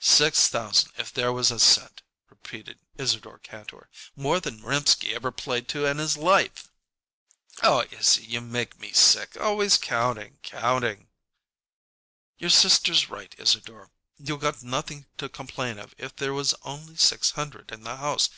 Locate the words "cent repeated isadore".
1.60-3.38